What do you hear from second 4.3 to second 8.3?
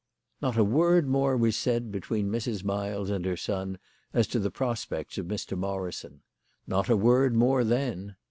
the prospects of Mr. Morrison; not a word more then.